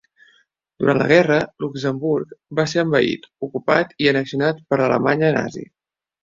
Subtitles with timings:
[0.83, 5.67] Durant la guerra, Luxemburg va ser envaït, ocupat i annexionat per l'Alemanya nazi.